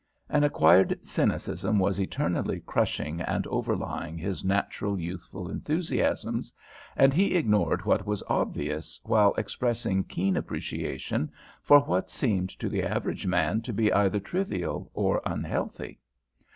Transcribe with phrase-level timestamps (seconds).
[0.29, 6.51] An acquired cynicism was eternally crushing and overlying his natural youthful enthusiasms,
[6.97, 12.81] and he ignored what was obvious while expressing keen appreciation for what seemed to the
[12.81, 15.99] average man to be either trivial or unhealthy.